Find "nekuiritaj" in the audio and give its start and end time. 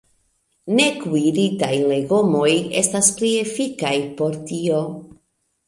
0.77-1.69